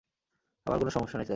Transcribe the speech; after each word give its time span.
আমার 0.65 0.79
কোনো 0.79 0.91
সমস্যা 0.91 1.17
নেই, 1.17 1.25
স্যার। 1.25 1.29